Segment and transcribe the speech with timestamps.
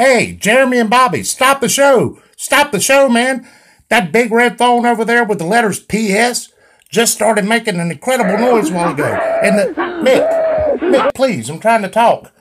[0.00, 2.22] Hey, Jeremy and Bobby, stop the show.
[2.34, 3.46] Stop the show, man.
[3.90, 6.50] That big red phone over there with the letters PS
[6.88, 9.04] just started making an incredible noise a while ago.
[9.04, 12.32] And the Mick, Mick, please, I'm trying to talk.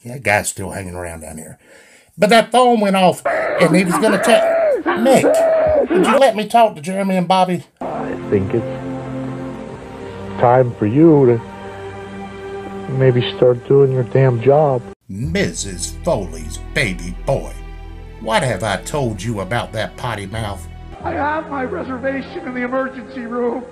[0.00, 1.60] Yeah, that guy's still hanging around down here.
[2.18, 4.42] But that phone went off and he was gonna tell
[4.82, 7.66] Mick, would you let me talk to Jeremy and Bobby?
[7.80, 14.82] I think it's time for you to maybe start doing your damn job.
[15.10, 16.00] Mrs.
[16.04, 17.52] Foley's baby boy.
[18.20, 20.64] What have I told you about that potty mouth?
[21.02, 23.64] I have my reservation in the emergency room,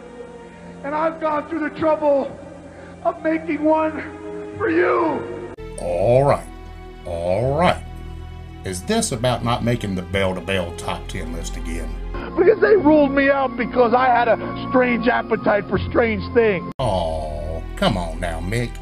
[0.82, 2.36] and I've gone through the trouble
[3.04, 3.92] of making one
[4.56, 5.54] for you.
[5.80, 6.48] All right,
[7.04, 7.84] all right.
[8.64, 11.94] Is this about not making the bell to bell top 10 list again?
[12.36, 16.72] Because they ruled me out because I had a strange appetite for strange things.
[16.80, 18.72] Oh, come on now, Mick.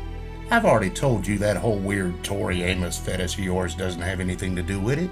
[0.48, 4.54] I've already told you that whole weird Tori Amos fetish of yours doesn't have anything
[4.54, 5.10] to do with it.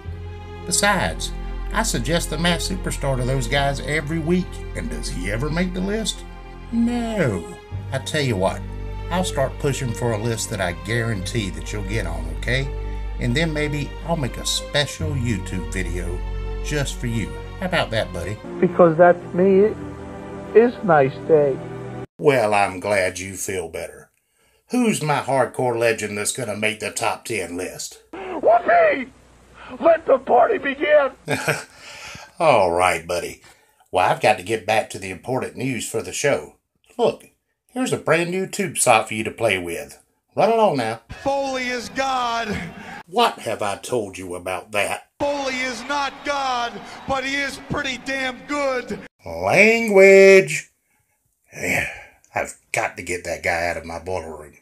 [0.65, 1.33] Besides,
[1.73, 4.47] I suggest the Mass Superstar to those guys every week,
[4.77, 6.25] and does he ever make the list?
[6.71, 7.45] No.
[7.91, 8.63] I tell you what,
[9.11, 12.69] I'll start pushing for a list that I guarantee that you'll get on, okay?
[13.19, 16.17] And then maybe I'll make a special YouTube video
[16.65, 17.29] just for you.
[17.59, 18.37] How about that, buddy?
[18.61, 19.65] Because that's me.
[19.65, 19.77] It
[20.55, 21.59] is nice day.
[22.19, 24.04] Well, I'm glad you feel better.
[24.75, 28.03] Who's my hardcore legend that's gonna make the top 10 list?
[28.13, 29.09] Whoopee!
[29.79, 31.13] Let the party begin!
[32.41, 33.41] All right, buddy.
[33.93, 36.57] Well, I've got to get back to the important news for the show.
[36.99, 37.27] Look,
[37.69, 40.03] here's a brand new tube sock for you to play with.
[40.35, 41.03] Run along now.
[41.23, 42.49] Foley is God.
[43.07, 45.07] What have I told you about that?
[45.21, 46.73] Foley is not God,
[47.07, 48.99] but he is pretty damn good.
[49.25, 50.73] Language!
[51.57, 51.89] Yeah,
[52.35, 54.55] I've got to get that guy out of my boiler room.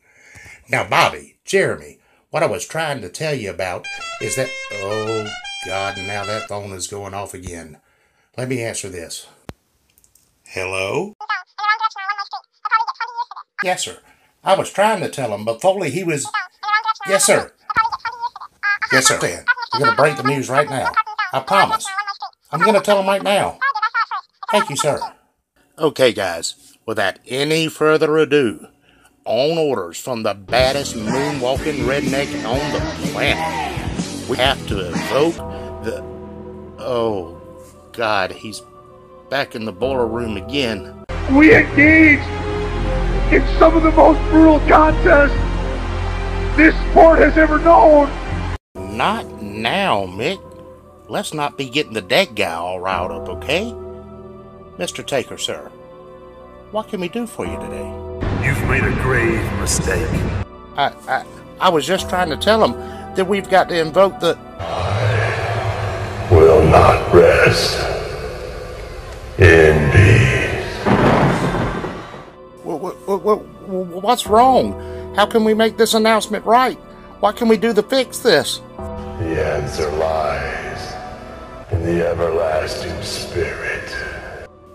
[0.68, 1.98] Now, Bobby, Jeremy,
[2.30, 3.86] what I was trying to tell you about
[4.20, 4.48] is that.
[4.72, 5.30] Oh,
[5.66, 7.78] God, now that phone is going off again.
[8.36, 9.26] Let me answer this.
[10.46, 11.14] Hello?
[13.62, 13.98] Yes, sir.
[14.42, 16.26] I was trying to tell him, but Foley, he was.
[17.06, 17.52] Yes, sir.
[18.92, 19.18] Yes, sir.
[19.18, 20.90] Dan, I'm going to break the news right now.
[21.32, 21.86] I promise.
[22.50, 23.58] I'm going to tell him right now.
[24.50, 25.00] Thank you, sir.
[25.78, 28.66] Okay, guys, without any further ado,
[29.24, 35.36] on orders from the baddest moonwalking redneck on the planet, we have to evoke
[35.84, 36.02] the.
[36.78, 37.40] Oh,
[37.92, 38.62] God, he's
[39.30, 41.04] back in the boiler room again.
[41.30, 42.22] We engaged
[43.32, 45.36] in some of the most brutal contests
[46.56, 48.10] this sport has ever known.
[48.74, 50.40] Not now, Mick.
[51.08, 53.72] Let's not be getting the dead guy all riled up, okay?
[54.78, 55.06] Mr.
[55.06, 55.70] Taker, sir,
[56.70, 58.31] what can we do for you today?
[58.52, 60.06] You've made a grave mistake.
[60.76, 61.24] I, I,
[61.58, 62.72] I was just trying to tell him
[63.14, 64.36] that we've got to invoke the.
[66.30, 67.78] Will not rest
[69.38, 70.84] in peace.
[72.62, 73.40] Wh- wh- wh-
[73.70, 75.14] wh- What's wrong?
[75.16, 76.76] How can we make this announcement right?
[77.20, 78.60] What can we do to fix this?
[78.76, 80.92] The answer lies
[81.70, 83.96] in the everlasting spirit.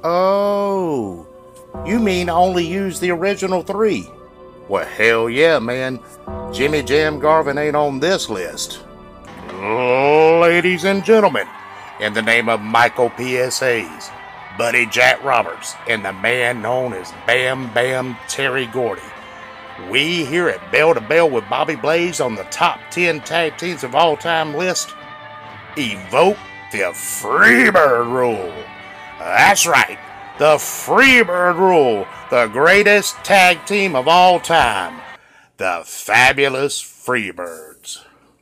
[0.04, 1.27] Oh,
[1.86, 4.10] you mean only use the original three?
[4.68, 6.00] Well, hell yeah, man.
[6.52, 8.82] Jimmy Jam Garvin ain't on this list.
[9.54, 11.48] Ladies and gentlemen,
[12.00, 13.60] in the name of Michael P.S.
[13.60, 14.10] Hayes,
[14.58, 19.02] Buddy Jack Roberts, and the man known as Bam Bam Terry Gordy,
[19.90, 23.84] we here at Bell to Bell with Bobby Blaze on the top 10 tag teams
[23.84, 24.94] of all time list
[25.78, 26.38] evoke
[26.72, 28.54] the Freebird Rule.
[29.20, 30.00] That's right,
[30.38, 35.02] the Freebird Rule, the greatest tag team of all time,
[35.58, 37.67] the Fabulous Freebirds.